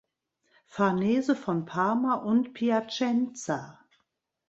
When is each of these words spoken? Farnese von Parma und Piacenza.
Farnese 0.65 1.35
von 1.35 1.65
Parma 1.65 2.15
und 2.15 2.53
Piacenza. 2.55 3.79